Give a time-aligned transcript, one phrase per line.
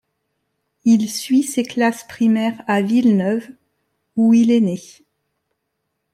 [0.83, 3.47] Il suit ses classes primaires à Villeneuve,
[4.15, 4.79] où il est né.